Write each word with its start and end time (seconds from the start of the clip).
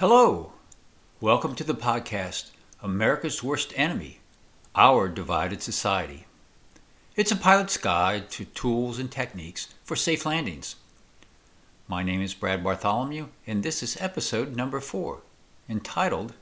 Hello. 0.00 0.54
Welcome 1.20 1.54
to 1.56 1.62
the 1.62 1.74
podcast 1.74 2.52
America's 2.82 3.42
Worst 3.42 3.74
Enemy 3.76 4.20
Our 4.74 5.10
Divided 5.10 5.60
Society. 5.60 6.24
It's 7.16 7.30
a 7.30 7.36
pilot's 7.36 7.76
guide 7.76 8.30
to 8.30 8.46
tools 8.46 8.98
and 8.98 9.12
techniques 9.12 9.74
for 9.84 9.96
safe 9.96 10.24
landings. 10.24 10.76
My 11.86 12.02
name 12.02 12.22
is 12.22 12.32
Brad 12.32 12.64
Bartholomew, 12.64 13.26
and 13.46 13.62
this 13.62 13.82
is 13.82 14.00
episode 14.00 14.56
number 14.56 14.80
four, 14.80 15.20
entitled 15.68 16.32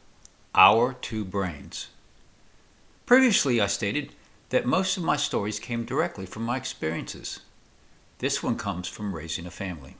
Our 0.54 0.92
Two 0.92 1.24
Brains. 1.24 1.88
Previously, 3.06 3.60
I 3.60 3.66
stated 3.66 4.12
that 4.50 4.66
most 4.66 4.96
of 4.96 5.02
my 5.02 5.16
stories 5.16 5.58
came 5.58 5.84
directly 5.84 6.26
from 6.26 6.44
my 6.44 6.56
experiences. 6.56 7.40
This 8.18 8.40
one 8.40 8.54
comes 8.54 8.86
from 8.86 9.16
raising 9.16 9.46
a 9.46 9.50
family. 9.50 9.96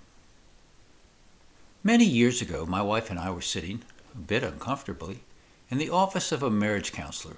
Many 1.89 2.05
years 2.05 2.43
ago, 2.43 2.67
my 2.67 2.83
wife 2.83 3.09
and 3.09 3.19
I 3.19 3.31
were 3.31 3.41
sitting, 3.41 3.81
a 4.15 4.19
bit 4.19 4.43
uncomfortably, 4.43 5.21
in 5.71 5.79
the 5.79 5.89
office 5.89 6.33
of 6.33 6.43
a 6.43 6.51
marriage 6.51 6.93
counselor. 6.93 7.37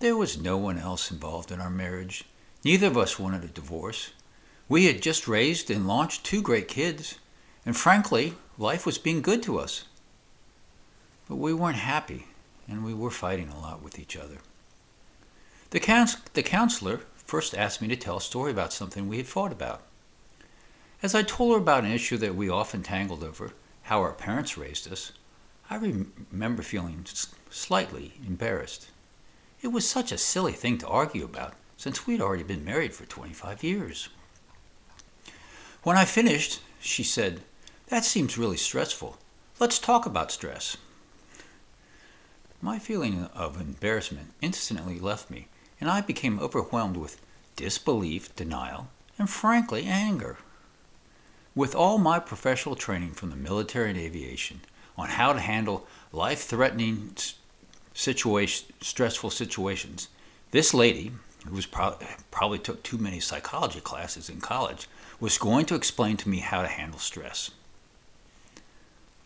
There 0.00 0.14
was 0.14 0.36
no 0.38 0.58
one 0.58 0.78
else 0.78 1.10
involved 1.10 1.50
in 1.50 1.58
our 1.58 1.70
marriage. 1.70 2.24
Neither 2.62 2.88
of 2.88 2.98
us 2.98 3.18
wanted 3.18 3.42
a 3.42 3.46
divorce. 3.46 4.10
We 4.68 4.84
had 4.84 5.00
just 5.00 5.26
raised 5.26 5.70
and 5.70 5.88
launched 5.88 6.24
two 6.24 6.42
great 6.42 6.68
kids, 6.68 7.14
and 7.64 7.74
frankly, 7.74 8.34
life 8.58 8.84
was 8.84 8.98
being 8.98 9.22
good 9.22 9.42
to 9.44 9.58
us. 9.58 9.84
But 11.26 11.36
we 11.36 11.54
weren't 11.54 11.78
happy, 11.78 12.26
and 12.68 12.84
we 12.84 12.92
were 12.92 13.10
fighting 13.10 13.48
a 13.48 13.58
lot 13.58 13.82
with 13.82 13.98
each 13.98 14.14
other. 14.14 14.40
The, 15.70 15.80
counsel- 15.80 16.20
the 16.34 16.42
counselor 16.42 17.00
first 17.24 17.54
asked 17.54 17.80
me 17.80 17.88
to 17.88 17.96
tell 17.96 18.18
a 18.18 18.20
story 18.20 18.50
about 18.50 18.74
something 18.74 19.08
we 19.08 19.16
had 19.16 19.26
fought 19.26 19.52
about. 19.52 19.80
As 21.06 21.14
I 21.14 21.22
told 21.22 21.52
her 21.52 21.58
about 21.58 21.84
an 21.84 21.92
issue 21.92 22.16
that 22.16 22.34
we 22.34 22.48
often 22.48 22.82
tangled 22.82 23.22
over, 23.22 23.52
how 23.82 24.00
our 24.00 24.12
parents 24.12 24.58
raised 24.58 24.90
us, 24.90 25.12
I 25.70 25.76
remember 25.76 26.64
feeling 26.64 27.06
slightly 27.48 28.14
embarrassed. 28.26 28.88
It 29.62 29.68
was 29.68 29.88
such 29.88 30.10
a 30.10 30.18
silly 30.18 30.50
thing 30.50 30.78
to 30.78 30.88
argue 30.88 31.24
about, 31.24 31.54
since 31.76 32.08
we'd 32.08 32.20
already 32.20 32.42
been 32.42 32.64
married 32.64 32.92
for 32.92 33.06
25 33.06 33.62
years. 33.62 34.08
When 35.84 35.96
I 35.96 36.04
finished, 36.04 36.60
she 36.80 37.04
said, 37.04 37.42
That 37.86 38.04
seems 38.04 38.36
really 38.36 38.56
stressful. 38.56 39.16
Let's 39.60 39.78
talk 39.78 40.06
about 40.06 40.32
stress. 40.32 40.76
My 42.60 42.80
feeling 42.80 43.26
of 43.32 43.60
embarrassment 43.60 44.32
instantly 44.40 44.98
left 44.98 45.30
me, 45.30 45.46
and 45.80 45.88
I 45.88 46.00
became 46.00 46.40
overwhelmed 46.40 46.96
with 46.96 47.20
disbelief, 47.54 48.34
denial, 48.34 48.88
and 49.16 49.30
frankly, 49.30 49.84
anger. 49.84 50.38
With 51.56 51.74
all 51.74 51.96
my 51.96 52.18
professional 52.18 52.76
training 52.76 53.12
from 53.12 53.30
the 53.30 53.36
military 53.36 53.88
and 53.88 53.98
aviation 53.98 54.60
on 54.98 55.08
how 55.08 55.32
to 55.32 55.40
handle 55.40 55.86
life 56.12 56.42
threatening 56.42 57.16
situation, 57.94 58.74
stressful 58.82 59.30
situations, 59.30 60.08
this 60.50 60.74
lady, 60.74 61.12
who 61.46 61.54
was 61.54 61.64
pro- 61.64 61.96
probably 62.30 62.58
took 62.58 62.82
too 62.82 62.98
many 62.98 63.20
psychology 63.20 63.80
classes 63.80 64.28
in 64.28 64.38
college, 64.42 64.86
was 65.18 65.38
going 65.38 65.64
to 65.64 65.74
explain 65.74 66.18
to 66.18 66.28
me 66.28 66.40
how 66.40 66.60
to 66.60 66.68
handle 66.68 66.98
stress. 66.98 67.50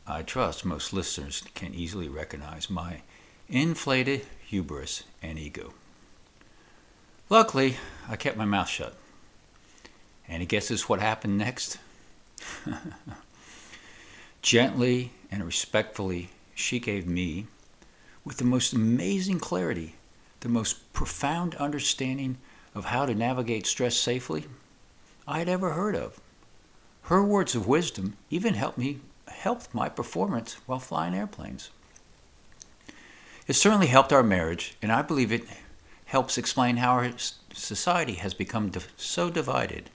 I 0.07 0.23
trust 0.23 0.65
most 0.65 0.93
listeners 0.93 1.43
can 1.57 1.75
easily 1.75 2.09
recognize 2.09 2.71
my 2.71 3.03
inflated 3.49 4.25
hubris 4.47 5.03
and 5.21 5.37
ego. 5.37 5.75
Luckily, 7.29 7.79
I 8.09 8.15
kept 8.15 8.37
my 8.37 8.45
mouth 8.45 8.69
shut. 8.69 8.95
And 10.29 10.37
Any 10.37 10.47
guesses 10.47 10.89
what 10.89 11.01
happened 11.01 11.37
next? 11.37 11.79
Gently 14.43 15.13
and 15.31 15.45
respectfully, 15.45 16.31
she 16.55 16.79
gave 16.79 17.07
me, 17.07 17.47
with 18.25 18.39
the 18.39 18.45
most 18.45 18.73
amazing 18.73 19.39
clarity, 19.39 19.95
the 20.41 20.49
most 20.49 20.93
profound 20.93 21.55
understanding 21.57 22.39
of 22.75 22.87
how 22.87 23.07
to 23.07 23.15
navigate 23.15 23.67
stress 23.67 23.97
safely 23.97 24.47
I 25.27 25.39
had 25.39 25.49
ever 25.49 25.73
heard 25.73 25.95
of. 25.95 26.21
Her 27.03 27.23
words 27.23 27.55
of 27.55 27.67
wisdom 27.67 28.17
even 28.31 28.55
helped 28.55 28.79
me 28.79 29.01
helped 29.29 29.75
my 29.75 29.89
performance 29.89 30.57
while 30.67 30.79
flying 30.79 31.15
airplanes. 31.15 31.71
It 33.47 33.55
certainly 33.55 33.87
helped 33.87 34.13
our 34.13 34.23
marriage, 34.23 34.77
and 34.83 34.93
I 34.93 35.03
believe 35.03 35.33
it 35.33 35.45
helps 36.05 36.37
explain 36.37 36.77
how 36.77 36.93
our 36.93 37.11
society 37.53 38.15
has 38.15 38.35
become 38.35 38.71
so 38.97 39.31
divided 39.31 39.91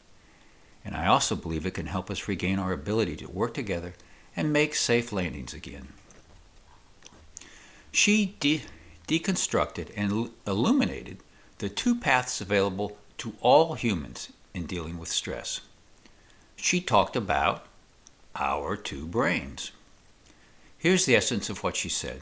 and 0.85 0.95
I 0.95 1.07
also 1.07 1.35
believe 1.35 1.65
it 1.65 1.73
can 1.73 1.87
help 1.87 2.11
us 2.11 2.27
regain 2.27 2.59
our 2.59 2.71
ability 2.71 3.15
to 3.17 3.25
work 3.27 3.55
together 3.55 3.95
and 4.35 4.53
make 4.53 4.75
safe 4.75 5.11
landings 5.11 5.53
again. 5.53 5.89
She 7.91 8.35
de- 8.39 8.63
deconstructed 9.07 9.89
and 9.95 10.29
illuminated 10.45 11.17
the 11.57 11.69
two 11.69 11.95
paths 11.95 12.39
available 12.39 12.97
to 13.17 13.33
all 13.41 13.73
humans 13.73 14.29
in 14.53 14.65
dealing 14.65 14.99
with 14.99 15.09
stress. 15.09 15.61
She 16.55 16.81
talked 16.81 17.15
about 17.15 17.65
our 18.35 18.75
two 18.75 19.07
brains. 19.07 19.71
Here's 20.77 21.05
the 21.05 21.15
essence 21.15 21.49
of 21.49 21.63
what 21.63 21.75
she 21.75 21.89
said 21.89 22.21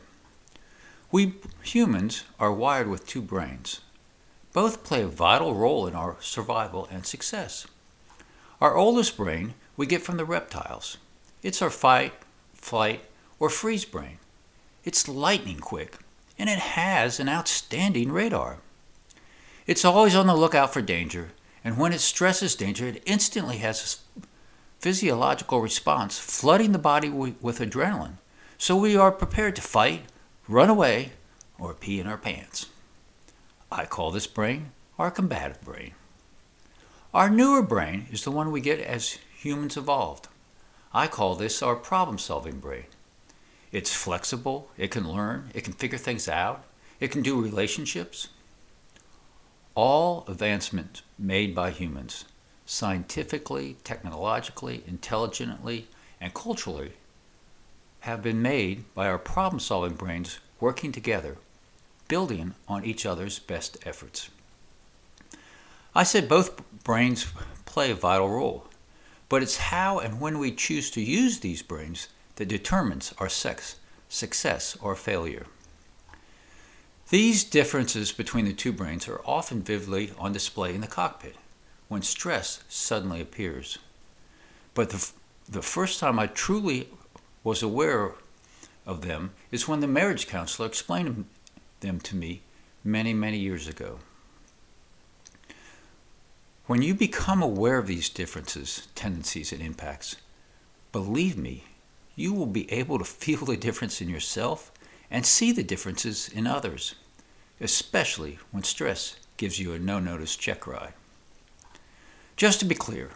We 1.12 1.34
humans 1.64 2.24
are 2.40 2.54
wired 2.54 2.88
with 2.88 3.08
two 3.08 3.22
brains. 3.22 3.82
Both 4.54 4.84
play 4.84 5.02
a 5.02 5.08
vital 5.08 5.56
role 5.56 5.88
in 5.88 5.96
our 5.96 6.18
survival 6.22 6.88
and 6.92 7.06
success. 7.06 7.66
Our 8.64 8.78
oldest 8.78 9.18
brain 9.18 9.56
we 9.76 9.86
get 9.86 10.04
from 10.04 10.16
the 10.16 10.24
reptiles. 10.24 10.96
It's 11.42 11.62
our 11.62 11.70
fight, 11.70 12.14
flight, 12.54 13.04
or 13.38 13.50
freeze 13.50 13.84
brain. 13.84 14.20
It's 14.86 15.10
lightning 15.10 15.60
quick, 15.60 15.98
and 16.40 16.50
it 16.50 16.60
has 16.60 17.20
an 17.20 17.28
outstanding 17.28 18.14
radar. 18.14 18.60
It's 19.68 19.84
always 19.84 20.16
on 20.16 20.28
the 20.28 20.36
lookout 20.38 20.72
for 20.72 20.82
danger, 20.82 21.32
and 21.62 21.78
when 21.78 21.92
it 21.92 22.00
stresses 22.00 22.56
danger, 22.56 22.88
it 22.88 23.04
instantly 23.06 23.58
has 23.58 24.00
a 24.16 24.22
physiological 24.80 25.60
response, 25.60 26.18
flooding 26.18 26.72
the 26.72 26.80
body 26.80 27.10
with 27.10 27.60
adrenaline, 27.60 28.16
so 28.58 28.78
we 28.78 28.96
are 28.96 29.12
prepared 29.12 29.58
to 29.58 29.62
fight, 29.62 30.04
run 30.48 30.70
away, 30.70 31.12
or 31.60 31.74
pee 31.74 32.00
in 32.00 32.08
our 32.08 32.18
pants. 32.18 32.68
I 33.70 33.84
call 33.84 34.12
this 34.12 34.26
brain 34.26 34.72
our 34.98 35.12
combative 35.12 35.60
brain. 35.66 35.96
Our 37.14 37.30
newer 37.30 37.62
brain 37.62 38.08
is 38.12 38.24
the 38.24 38.32
one 38.32 38.52
we 38.52 38.60
get 38.60 38.80
as 38.80 39.20
humans 39.38 39.78
evolved. 39.78 40.30
I 40.92 41.06
call 41.06 41.36
this 41.36 41.62
our 41.62 41.76
problem 41.76 42.18
solving 42.18 42.60
brain. 42.60 42.86
It's 43.72 43.94
flexible, 43.94 44.72
it 44.78 44.90
can 44.90 45.08
learn, 45.08 45.52
it 45.54 45.64
can 45.64 45.74
figure 45.74 46.00
things 46.00 46.28
out, 46.28 46.64
it 47.00 47.12
can 47.12 47.22
do 47.22 47.40
relationships. 47.40 48.30
All 49.76 50.26
advancements 50.28 51.04
made 51.20 51.54
by 51.54 51.70
humans, 51.70 52.26
scientifically, 52.66 53.78
technologically, 53.84 54.84
intelligently, 54.88 55.90
and 56.20 56.34
culturally, 56.34 56.94
have 58.00 58.24
been 58.24 58.42
made 58.42 58.92
by 58.96 59.06
our 59.06 59.20
problem 59.20 59.60
solving 59.60 59.94
brains 59.94 60.40
working 60.60 60.92
together, 60.92 61.38
building 62.08 62.56
on 62.68 62.84
each 62.84 63.06
other's 63.06 63.38
best 63.38 63.78
efforts. 63.86 64.32
I 65.96 66.04
said 66.04 66.28
both 66.28 66.60
brains 66.84 67.28
play 67.66 67.92
a 67.92 67.96
vital 67.96 68.30
role, 68.30 68.68
but 69.30 69.44
it's 69.44 69.58
how 69.58 70.00
and 70.00 70.20
when 70.20 70.40
we 70.40 70.52
choose 70.52 70.90
to 70.92 71.02
use 71.02 71.40
these 71.40 71.62
brains 71.62 72.08
that 72.36 72.48
determines 72.48 73.14
our 73.20 73.30
sex, 73.30 73.76
success 74.10 74.76
or 74.82 74.96
failure. 74.96 75.46
These 77.10 77.44
differences 77.44 78.12
between 78.12 78.46
the 78.46 78.54
two 78.54 78.72
brains 78.72 79.08
are 79.08 79.22
often 79.24 79.62
vividly 79.62 80.12
on 80.18 80.34
display 80.34 80.74
in 80.74 80.82
the 80.82 80.88
cockpit 80.88 81.36
when 81.90 82.02
stress 82.02 82.64
suddenly 82.68 83.22
appears. 83.22 83.78
But 84.74 84.90
the, 84.90 85.12
the 85.48 85.62
first 85.62 86.00
time 86.00 86.18
I 86.18 86.26
truly 86.26 86.90
was 87.44 87.62
aware 87.62 88.14
of 88.86 89.02
them 89.02 89.32
is 89.52 89.68
when 89.68 89.80
the 89.80 89.88
marriage 89.88 90.26
counselor 90.26 90.68
explained 90.68 91.26
them 91.82 92.00
to 92.00 92.16
me 92.16 92.42
many, 92.84 93.14
many 93.14 93.38
years 93.38 93.68
ago. 93.68 94.00
When 96.66 96.82
you 96.82 96.94
become 96.94 97.42
aware 97.42 97.78
of 97.78 97.88
these 97.88 98.08
differences, 98.08 98.88
tendencies, 98.96 99.52
and 99.52 99.62
impacts, 99.62 100.16
believe 100.94 101.38
me, 101.38 101.66
you 102.16 102.34
will 102.34 102.46
be 102.46 102.72
able 102.72 102.98
to 103.00 103.04
feel 103.04 103.44
the 103.44 103.58
difference 103.58 104.00
in 104.00 104.08
yourself 104.08 104.72
and 105.12 105.26
see 105.26 105.52
the 105.52 105.62
differences 105.62 106.30
in 106.30 106.48
others, 106.48 106.96
especially 107.60 108.40
when 108.52 108.64
stress 108.64 109.18
gives 109.36 109.60
you 109.60 109.74
a 109.74 109.80
no 109.80 110.00
notice 110.00 110.38
check 110.38 110.66
ride. 110.66 110.94
Just 112.38 112.62
to 112.62 112.66
be 112.66 112.76
clear, 112.76 113.12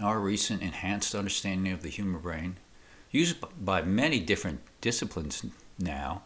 our 0.00 0.20
recent 0.20 0.62
enhanced 0.62 1.12
understanding 1.12 1.72
of 1.72 1.82
the 1.82 1.88
human 1.88 2.20
brain, 2.20 2.58
used 3.10 3.36
by 3.64 3.82
many 3.82 4.20
different 4.20 4.60
disciplines 4.80 5.44
now, 5.76 6.22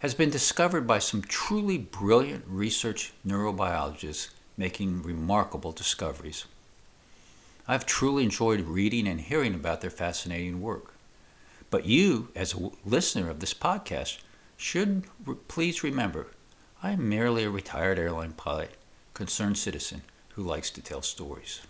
has 0.00 0.12
been 0.12 0.30
discovered 0.30 0.88
by 0.88 0.98
some 0.98 1.22
truly 1.22 1.78
brilliant 1.78 2.44
research 2.48 3.12
neurobiologists 3.24 4.30
making 4.62 5.02
remarkable 5.02 5.72
discoveries. 5.72 6.44
I've 7.66 7.84
truly 7.84 8.22
enjoyed 8.22 8.60
reading 8.60 9.08
and 9.08 9.20
hearing 9.20 9.54
about 9.56 9.80
their 9.80 9.90
fascinating 9.90 10.62
work. 10.62 10.94
But 11.68 11.84
you, 11.84 12.28
as 12.36 12.54
a 12.54 12.70
listener 12.84 13.28
of 13.28 13.40
this 13.40 13.54
podcast, 13.54 14.18
should 14.56 15.02
re- 15.26 15.34
please 15.48 15.82
remember 15.82 16.28
I 16.80 16.92
am 16.92 17.08
merely 17.08 17.42
a 17.42 17.50
retired 17.50 17.98
airline 17.98 18.34
pilot, 18.34 18.70
concerned 19.14 19.58
citizen 19.58 20.02
who 20.34 20.44
likes 20.44 20.70
to 20.70 20.80
tell 20.80 21.02
stories. 21.02 21.62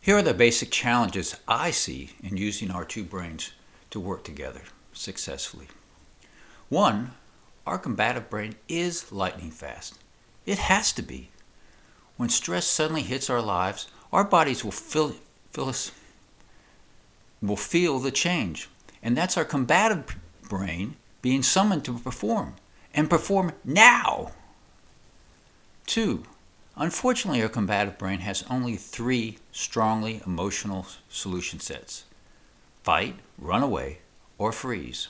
Here 0.00 0.16
are 0.16 0.22
the 0.22 0.32
basic 0.32 0.70
challenges 0.70 1.36
I 1.46 1.70
see 1.70 2.12
in 2.22 2.38
using 2.38 2.70
our 2.70 2.86
two 2.86 3.04
brains 3.04 3.50
to 3.90 4.00
work 4.00 4.24
together 4.24 4.62
successfully. 4.94 5.68
One, 6.70 7.12
our 7.66 7.76
combative 7.76 8.30
brain 8.30 8.54
is 8.68 9.12
lightning 9.12 9.50
fast. 9.50 9.98
It 10.46 10.58
has 10.58 10.92
to 10.92 11.02
be. 11.02 11.30
When 12.16 12.28
stress 12.28 12.66
suddenly 12.66 13.02
hits 13.02 13.28
our 13.28 13.42
lives, 13.42 13.88
our 14.12 14.24
bodies 14.24 14.64
will 14.64 14.72
feel, 14.72 15.16
us, 15.58 15.90
will 17.42 17.56
feel 17.56 17.98
the 17.98 18.10
change. 18.10 18.68
And 19.02 19.16
that's 19.16 19.36
our 19.36 19.44
combative 19.44 20.16
brain 20.48 20.96
being 21.24 21.42
summoned 21.42 21.84
to 21.86 21.98
perform, 21.98 22.54
and 22.92 23.08
perform 23.08 23.52
now. 23.64 24.32
Two, 25.86 26.24
unfortunately, 26.76 27.42
our 27.42 27.48
combative 27.48 27.96
brain 27.96 28.18
has 28.18 28.44
only 28.50 28.76
three 28.76 29.38
strongly 29.50 30.20
emotional 30.26 30.86
solution 31.08 31.60
sets 31.60 32.04
fight, 32.82 33.16
run 33.38 33.62
away, 33.62 34.00
or 34.36 34.52
freeze. 34.52 35.08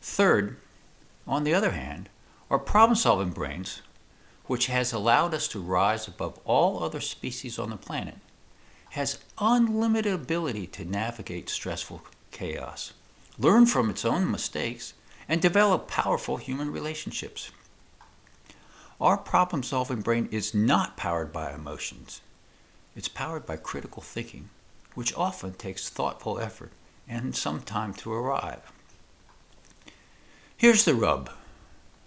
Third, 0.00 0.56
on 1.26 1.42
the 1.42 1.54
other 1.54 1.72
hand, 1.72 2.08
our 2.48 2.58
problem 2.60 2.94
solving 2.94 3.30
brains, 3.30 3.82
which 4.50 4.66
has 4.66 4.92
allowed 4.92 5.32
us 5.32 5.46
to 5.46 5.60
rise 5.60 6.08
above 6.08 6.36
all 6.44 6.82
other 6.82 7.00
species 7.00 7.56
on 7.56 7.70
the 7.70 7.76
planet, 7.76 8.16
has 8.88 9.20
unlimited 9.38 10.12
ability 10.12 10.66
to 10.66 10.84
navigate 10.84 11.48
stressful 11.48 12.02
chaos, 12.32 12.92
learn 13.38 13.64
from 13.64 13.88
its 13.88 14.04
own 14.04 14.28
mistakes, 14.28 14.92
and 15.28 15.40
develop 15.40 15.86
powerful 15.86 16.36
human 16.36 16.72
relationships. 16.72 17.52
Our 19.00 19.16
problem 19.16 19.62
solving 19.62 20.00
brain 20.00 20.28
is 20.32 20.52
not 20.52 20.96
powered 20.96 21.32
by 21.32 21.54
emotions. 21.54 22.20
It's 22.96 23.06
powered 23.06 23.46
by 23.46 23.54
critical 23.54 24.02
thinking, 24.02 24.50
which 24.96 25.16
often 25.16 25.54
takes 25.54 25.88
thoughtful 25.88 26.40
effort 26.40 26.72
and 27.08 27.36
some 27.36 27.60
time 27.60 27.94
to 27.94 28.12
arrive. 28.12 28.72
Here's 30.56 30.84
the 30.84 30.96
rub 30.96 31.30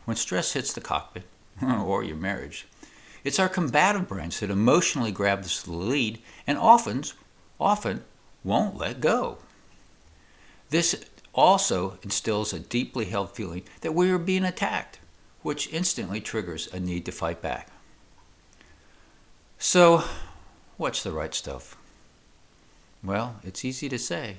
when 0.04 0.18
stress 0.18 0.52
hits 0.52 0.74
the 0.74 0.82
cockpit, 0.82 1.24
or 1.62 2.04
your 2.04 2.16
marriage, 2.16 2.68
it's 3.24 3.40
our 3.40 3.50
combative 3.50 4.08
brains 4.08 4.40
that 4.40 4.50
emotionally 4.50 5.12
grab 5.12 5.44
the 5.44 5.72
lead 5.72 6.20
and 6.46 6.58
often, 6.58 7.04
often 7.60 8.04
won't 8.44 8.78
let 8.78 9.00
go. 9.00 9.38
This 10.70 11.06
also 11.34 11.98
instills 12.04 12.54
a 12.54 12.60
deeply 12.60 13.06
held 13.06 13.32
feeling 13.32 13.64
that 13.82 13.94
we 13.94 14.10
are 14.12 14.18
being 14.18 14.44
attacked, 14.44 15.00
which 15.42 15.72
instantly 15.72 16.20
triggers 16.20 16.68
a 16.74 16.80
need 16.80 17.06
to 17.06 17.12
fight 17.12 17.42
back. 17.42 17.70
So, 19.58 20.04
what's 20.78 21.04
the 21.04 21.12
right 21.12 21.34
stuff? 21.34 21.78
Well, 23.04 23.38
it's 23.44 23.64
easy 23.64 23.90
to 23.90 24.00
say, 24.00 24.38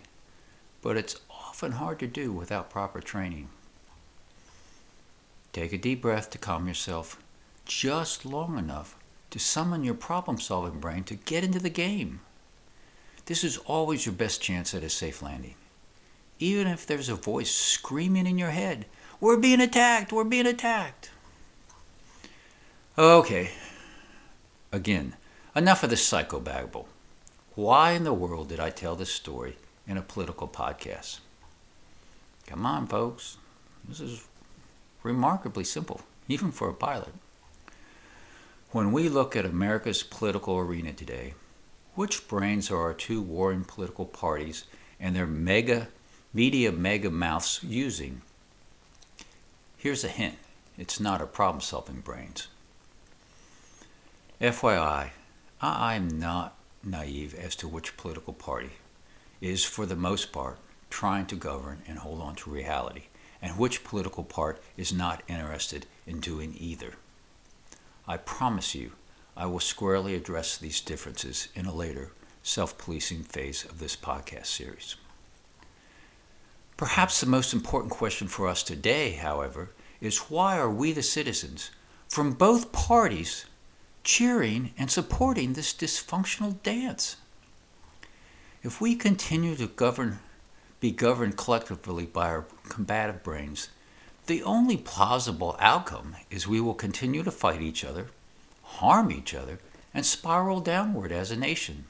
but 0.83 0.97
it's 0.97 1.17
often 1.31 1.73
hard 1.73 1.99
to 2.01 2.07
do 2.07 2.33
without 2.33 2.71
proper 2.71 3.01
training. 3.01 3.49
Take 5.55 5.73
a 5.73 5.79
deep 5.79 6.03
breath 6.03 6.29
to 6.31 6.39
calm 6.39 6.69
yourself 6.69 7.19
just 7.65 8.27
long 8.27 8.59
enough 8.59 8.95
to 9.31 9.39
summon 9.39 9.85
your 9.85 9.95
problem 9.95 10.39
solving 10.39 10.81
brain 10.81 11.05
to 11.05 11.15
get 11.15 11.43
into 11.43 11.59
the 11.59 11.71
game. 11.71 12.21
This 13.25 13.43
is 13.43 13.57
always 13.57 14.05
your 14.05 14.15
best 14.15 14.43
chance 14.43 14.75
at 14.75 14.83
a 14.83 14.91
safe 14.91 15.23
landing 15.23 15.55
even 16.39 16.67
if 16.67 16.87
there's 16.87 17.09
a 17.09 17.15
voice 17.15 17.55
screaming 17.55 18.27
in 18.27 18.39
your 18.39 18.51
head, 18.51 18.87
We're 19.21 19.39
being 19.39 19.61
attacked! 19.61 20.13
We're 20.13 20.25
being 20.25 20.47
attacked! 20.47 21.11
Okay, 22.99 23.51
again, 24.71 25.15
enough 25.57 25.83
of 25.83 25.91
this 25.91 26.09
psychobabble. 26.09 26.87
Why 27.55 27.93
in 27.93 28.05
the 28.05 28.13
world 28.13 28.49
did 28.49 28.61
I 28.61 28.71
tell 28.71 28.97
this 28.97 29.13
story 29.13 29.57
in 29.87 29.97
a 29.97 30.03
political 30.03 30.49
podcast? 30.49 31.21
Come 32.47 32.67
on, 32.67 32.87
folks. 32.87 33.39
This 33.89 34.01
is 34.01 34.25
remarkably 35.05 35.63
simple, 35.63 36.01
even 36.27 36.51
for 36.51 36.69
a 36.69 36.75
pilot. 36.75 37.15
When 38.73 38.91
we 38.91 39.09
look 39.09 39.37
at 39.37 39.47
America's 39.47 40.03
political 40.03 40.59
arena 40.59 40.93
today, 40.93 41.35
which 41.95 42.27
brains 42.27 42.73
are 42.73 42.81
our 42.81 42.95
two 42.95 43.23
warring 43.23 43.63
political 43.63 44.07
parties 44.07 44.65
and 44.99 45.15
their 45.15 45.27
mega 45.27 45.87
media 46.33 46.73
mega 46.73 47.11
mouths 47.11 47.61
using. 47.63 48.21
Here's 49.77 50.03
a 50.03 50.09
hint 50.09 50.35
it's 50.77 50.99
not 50.99 51.23
a 51.23 51.27
problem 51.27 51.61
solving 51.61 52.01
brains. 52.01 52.49
FYI, 54.41 55.11
I'm 55.61 56.19
not 56.19 56.57
naive 56.83 57.35
as 57.35 57.55
to 57.57 57.69
which 57.69 57.97
political 57.97 58.33
party 58.33 58.73
is, 59.41 59.65
for 59.65 59.87
the 59.87 59.95
most 59.95 60.33
part, 60.33 60.59
trying 60.91 61.27
to 61.27 61.37
govern 61.37 61.83
and 61.87 61.99
hold 61.99 62.21
on 62.21 62.35
to 62.35 62.51
reality, 62.51 63.05
and 63.45 63.59
which 63.59 63.85
political 63.85 64.25
part 64.25 64.59
is 64.75 64.91
not 64.91 65.23
interested 65.29 65.85
in 66.07 66.19
doing 66.19 66.57
either. 66.59 66.95
I 68.09 68.17
promise 68.17 68.75
you, 68.75 68.93
I 69.37 69.45
will 69.45 69.61
squarely 69.61 70.15
address 70.15 70.57
these 70.57 70.81
differences 70.81 71.49
in 71.55 71.67
a 71.67 71.75
later 71.75 72.13
self 72.43 72.79
policing 72.79 73.25
phase 73.25 73.63
of 73.67 73.81
this 73.81 73.97
podcast 73.97 74.47
series. 74.47 74.97
Perhaps 76.79 77.21
the 77.21 77.27
most 77.27 77.53
important 77.53 77.93
question 77.93 78.29
for 78.29 78.49
us 78.49 78.63
today, 78.63 79.11
however, 79.13 79.73
is 80.01 80.31
why 80.31 80.57
are 80.59 80.71
we 80.71 80.93
the 80.93 81.03
citizens 81.03 81.71
from 82.09 82.33
both 82.33 82.73
parties 82.73 83.45
cheering 84.05 84.73
and 84.79 84.91
supporting 84.91 85.53
this 85.53 85.75
dysfunctional 85.75 86.63
dance? 86.63 87.17
If 88.63 88.81
we 88.81 88.95
continue 88.95 89.55
to 89.57 89.67
govern, 89.67 90.21
be 90.85 90.91
governed 90.91 91.35
collectively 91.35 92.05
by 92.05 92.27
our 92.27 92.45
combative 92.69 93.23
brains, 93.23 93.71
the 94.27 94.43
only 94.43 94.77
plausible 94.77 95.57
outcome 95.59 96.15
is 96.29 96.47
we 96.47 96.61
will 96.61 96.75
continue 96.75 97.23
to 97.23 97.31
fight 97.31 97.63
each 97.63 97.83
other, 97.83 98.09
harm 98.63 99.11
each 99.11 99.33
other, 99.33 99.59
and 99.95 100.05
spiral 100.05 100.61
downward 100.61 101.11
as 101.11 101.31
a 101.31 101.37
nation. 101.37 101.87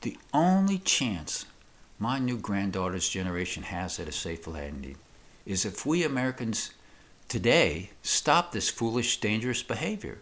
The 0.00 0.16
only 0.32 0.78
chance 0.78 1.44
my 1.98 2.18
new 2.18 2.38
granddaughter's 2.38 3.06
generation 3.06 3.64
has 3.64 4.00
at 4.00 4.08
a 4.08 4.12
safe 4.12 4.46
landing 4.46 4.96
is 5.44 5.66
if 5.66 5.84
we 5.84 6.02
Americans 6.02 6.70
today 7.28 7.90
stop 8.02 8.52
this 8.52 8.70
foolish, 8.70 9.20
dangerous 9.20 9.62
behavior, 9.62 10.20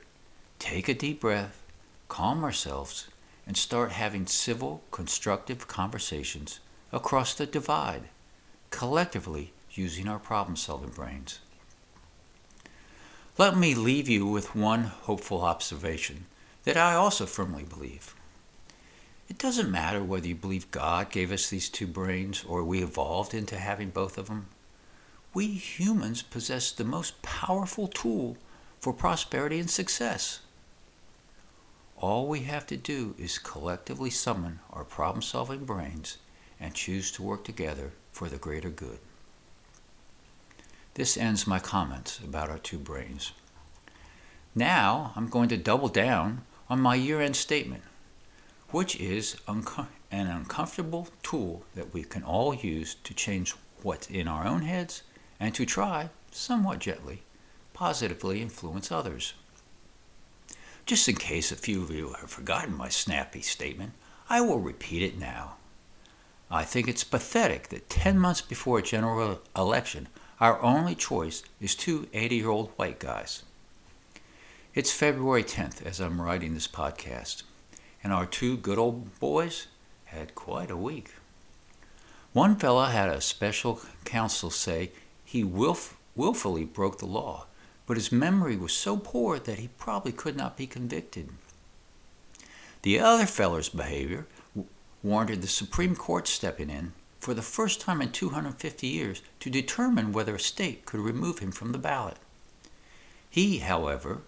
take 0.59 0.89
a 0.89 0.95
deep 0.95 1.21
breath, 1.21 1.63
calm 2.09 2.43
ourselves, 2.43 3.07
and 3.47 3.57
start 3.57 3.93
having 3.93 4.27
civil, 4.27 4.83
constructive 4.91 5.69
conversations 5.69 6.59
across 6.97 7.35
the 7.35 7.45
divide, 7.45 8.05
collectively 8.71 9.53
using 9.73 10.09
our 10.09 10.19
problem 10.19 10.57
solving 10.57 10.89
brains. 10.89 11.41
Let 13.37 13.55
me 13.55 13.75
leave 13.75 14.09
you 14.09 14.27
with 14.27 14.57
one 14.57 14.85
hopeful 14.85 15.43
observation 15.43 16.25
that 16.65 16.79
I 16.79 16.95
also 16.95 17.27
firmly 17.27 17.65
believe. 17.65 18.15
It 19.29 19.37
doesn't 19.37 19.71
matter 19.71 20.03
whether 20.03 20.27
you 20.27 20.35
believe 20.35 20.71
God 20.71 21.11
gave 21.11 21.31
us 21.31 21.51
these 21.51 21.69
two 21.69 21.87
brains 21.87 22.43
or 22.49 22.65
we 22.65 22.83
evolved 22.83 23.35
into 23.35 23.59
having 23.59 23.91
both 23.91 24.17
of 24.17 24.29
them. 24.29 24.47
We 25.35 25.49
humans 25.49 26.23
possess 26.23 26.73
the 26.73 26.85
most 26.85 27.21
powerful 27.21 27.89
tool 27.89 28.39
for 28.81 28.95
prosperity 28.95 29.61
and 29.61 29.69
success. 29.69 30.41
All 31.99 32.27
we 32.27 32.41
have 32.45 32.67
to 32.69 32.77
do 32.79 33.15
is 33.19 33.39
collectively 33.39 34.09
summon 34.09 34.61
our 34.73 34.85
problem 34.85 35.21
solving 35.21 35.67
brains 35.67 36.17
and 36.61 36.75
choose 36.75 37.11
to 37.13 37.23
work 37.23 37.45
together 37.45 37.93
for 38.13 38.29
the 38.29 38.39
greater 38.39 38.71
good. 38.71 38.99
This 40.95 41.17
ends 41.17 41.47
my 41.47 41.59
comments 41.59 42.19
about 42.21 42.49
our 42.49 42.59
two 42.59 42.79
brains. 42.79 43.33
Now 44.55 45.13
I'm 45.15 45.29
going 45.29 45.49
to 45.51 45.57
double 45.57 45.89
down 45.89 46.43
on 46.71 46.81
my 46.81 46.95
year 46.95 47.21
end 47.21 47.37
statement 47.37 47.83
which 48.71 48.97
is 48.97 49.37
unco- 49.47 49.87
an 50.11 50.27
uncomfortable 50.27 51.09
tool 51.23 51.65
that 51.75 51.95
we 51.95 52.03
can 52.03 52.23
all 52.23 52.55
use 52.55 52.95
to 53.05 53.15
change 53.15 53.55
what's 53.83 54.09
in 54.09 54.27
our 54.27 54.47
own 54.47 54.63
heads 54.63 55.03
and 55.39 55.55
to 55.55 55.65
try, 55.65 56.09
somewhat 56.31 56.79
gently, 56.79 57.23
positively 57.73 58.43
influence 58.43 58.91
others. 58.91 59.35
Just 60.85 61.09
in 61.09 61.17
case 61.17 61.51
a 61.51 61.57
few 61.57 61.83
of 61.83 61.91
you 61.91 62.15
have 62.21 62.31
forgotten 62.31 62.77
my 62.77 62.89
snappy 62.89 63.41
statement, 63.41 63.93
I 64.29 64.41
will 64.41 64.61
repeat 64.61 65.03
it 65.03 65.19
now. 65.19 65.57
I 66.51 66.63
think 66.63 66.87
it's 66.87 67.03
pathetic 67.03 67.69
that 67.69 67.91
10 67.91 68.19
months 68.19 68.41
before 68.41 68.79
a 68.79 68.83
general 68.83 69.41
election, 69.57 70.09
our 70.41 70.63
only 70.63 70.95
choice 70.95 71.43
is 71.61 71.75
two 71.75 72.09
80 72.13 72.37
year 72.37 72.49
old 72.51 72.71
white 72.77 73.01
guys. 73.01 73.43
It's 74.75 74.93
February 74.93 75.43
10th 75.43 75.85
as 75.85 76.01
I'm 76.01 76.21
writing 76.21 76.55
this 76.55 76.69
podcast 76.69 77.43
and 78.05 78.13
our 78.13 78.27
two 78.27 78.57
good 78.57 78.79
old 78.79 79.19
boys 79.19 79.67
had 80.05 80.37
quite 80.37 80.71
a 80.71 80.77
week. 80.77 81.15
One 82.33 82.55
fella 82.55 82.91
had 82.91 83.09
a 83.09 83.21
special 83.21 83.81
counsel 84.05 84.51
say 84.51 84.93
he 85.25 85.43
wilf- 85.43 85.97
willfully 86.15 86.65
broke 86.65 86.99
the 86.99 87.07
law, 87.07 87.47
but 87.87 87.97
his 87.97 88.13
memory 88.13 88.57
was 88.57 88.73
so 88.73 88.97
poor 88.97 89.41
that 89.41 89.59
he 89.59 89.71
probably 89.79 90.13
could 90.13 90.37
not 90.37 90.57
be 90.57 90.69
convicted. 90.69 91.31
The 92.83 93.01
other 93.01 93.27
fellow's 93.27 93.71
behavior 93.71 94.27
warranted 95.07 95.41
the 95.41 95.49
Supreme 95.49 95.95
Court 95.95 96.27
stepping 96.27 96.69
in 96.69 96.93
for 97.21 97.33
the 97.33 97.41
first 97.41 97.81
time 97.81 98.03
in 98.03 98.11
250 98.11 98.87
years 98.87 99.23
to 99.41 99.49
determine 99.49 100.13
whether 100.13 100.35
a 100.35 100.41
state 100.41 100.85
could 100.85 101.01
remove 101.01 101.39
him 101.39 101.53
from 101.53 101.71
the 101.73 101.79
ballot. 101.79 102.19
He, 103.31 103.59
however, 103.59 104.23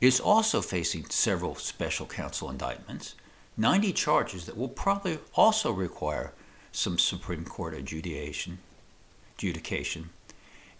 is 0.00 0.18
also 0.18 0.60
facing 0.60 1.08
several 1.08 1.54
special 1.54 2.06
counsel 2.06 2.50
indictments, 2.50 3.14
90 3.56 3.92
charges 3.92 4.46
that 4.46 4.56
will 4.56 4.68
probably 4.68 5.18
also 5.34 5.70
require 5.70 6.32
some 6.72 6.98
Supreme 6.98 7.44
Court 7.44 7.72
adjudication, 7.72 8.58
adjudication. 9.36 10.10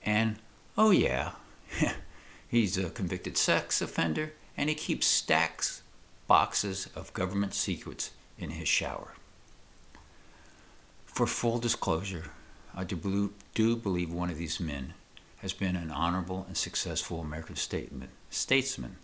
And 0.05 0.37
oh 0.77 0.91
yeah, 0.91 1.33
he's 2.49 2.77
a 2.77 2.91
convicted 2.91 3.37
sex 3.37 3.81
offender 3.81 4.33
and 4.57 4.69
he 4.69 4.75
keeps 4.75 5.07
stacks 5.07 5.83
boxes 6.27 6.89
of 6.97 7.13
government 7.13 7.55
secrets 7.55 8.11
in 8.37 8.51
his 8.51 8.69
shower. 8.69 9.13
For 11.15 11.29
full 11.29 11.61
disclosure, 11.61 12.25
I 12.75 12.83
do, 12.83 13.33
do 13.55 13.77
believe 13.77 14.13
one 14.13 14.31
of 14.31 14.37
these 14.37 14.59
men 14.59 14.95
has 15.37 15.53
been 15.53 15.77
an 15.77 15.93
honorable 15.93 16.45
and 16.49 16.57
successful 16.57 17.21
American 17.21 17.55
statesman, 17.55 18.09
statesman, 18.31 18.97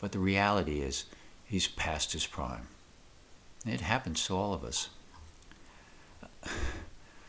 but 0.00 0.12
the 0.12 0.18
reality 0.18 0.80
is 0.80 1.04
he's 1.44 1.68
past 1.68 2.14
his 2.14 2.26
prime. 2.26 2.68
It 3.66 3.82
happens 3.82 4.24
to 4.24 4.34
all 4.34 4.54
of 4.54 4.64
us. 4.64 4.88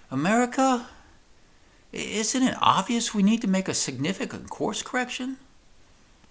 America, 0.09 0.87
isn't 1.91 2.43
it 2.43 2.55
obvious 2.61 3.13
we 3.13 3.23
need 3.23 3.41
to 3.41 3.47
make 3.49 3.67
a 3.67 3.73
significant 3.73 4.49
course 4.49 4.81
correction? 4.81 5.35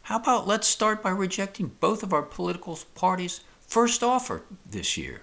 How 0.04 0.16
about 0.16 0.49
let's 0.49 0.66
start 0.66 1.02
by 1.02 1.11
rejecting 1.11 1.72
both 1.78 2.02
of 2.02 2.14
our 2.14 2.22
political 2.22 2.78
parties' 2.94 3.42
first 3.61 4.02
offer 4.02 4.44
this 4.64 4.96
year? 4.96 5.20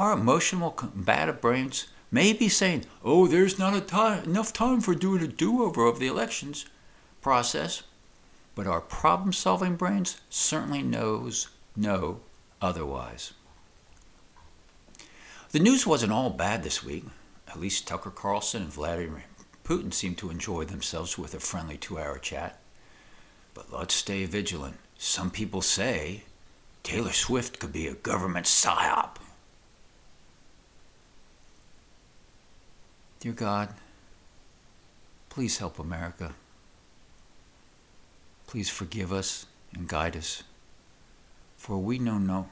Our 0.00 0.14
emotional, 0.14 0.70
combative 0.70 1.42
brains 1.42 1.88
may 2.10 2.32
be 2.32 2.48
saying, 2.48 2.86
oh, 3.04 3.26
there's 3.26 3.58
not 3.58 3.86
time, 3.86 4.24
enough 4.24 4.50
time 4.50 4.80
for 4.80 4.94
doing 4.94 5.22
a 5.22 5.26
do 5.26 5.62
over 5.62 5.84
of 5.84 5.98
the 5.98 6.06
elections 6.06 6.64
process, 7.20 7.82
but 8.54 8.66
our 8.66 8.80
problem 8.80 9.34
solving 9.34 9.76
brains 9.76 10.18
certainly 10.30 10.82
knows 10.82 11.48
no 11.76 12.20
otherwise. 12.62 13.34
The 15.50 15.58
news 15.58 15.86
wasn't 15.86 16.12
all 16.12 16.30
bad 16.30 16.62
this 16.62 16.82
week. 16.82 17.04
At 17.46 17.60
least 17.60 17.86
Tucker 17.86 18.08
Carlson 18.08 18.62
and 18.62 18.72
Vladimir 18.72 19.24
Putin 19.64 19.92
seemed 19.92 20.16
to 20.16 20.30
enjoy 20.30 20.64
themselves 20.64 21.18
with 21.18 21.34
a 21.34 21.40
friendly 21.40 21.76
two 21.76 21.98
hour 21.98 22.16
chat. 22.16 22.58
But 23.52 23.70
let's 23.70 23.92
stay 23.92 24.24
vigilant. 24.24 24.78
Some 24.96 25.30
people 25.30 25.60
say 25.60 26.22
Taylor 26.82 27.12
Swift 27.12 27.58
could 27.58 27.74
be 27.74 27.86
a 27.86 27.92
government 27.92 28.46
psyop. 28.46 29.16
Dear 33.20 33.32
God, 33.32 33.68
please 35.28 35.58
help 35.58 35.78
America. 35.78 36.32
Please 38.46 38.70
forgive 38.70 39.12
us 39.12 39.44
and 39.74 39.86
guide 39.86 40.16
us, 40.16 40.42
for 41.58 41.76
we 41.76 41.98
know 41.98 42.16
no, 42.16 42.48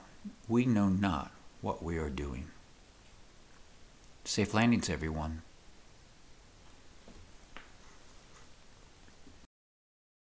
we 0.46 0.66
know 0.66 0.90
not 0.90 1.30
what 1.62 1.82
we 1.82 1.96
are 1.96 2.10
doing. 2.10 2.48
Safe 4.24 4.52
landings, 4.52 4.90
everyone. 4.90 5.40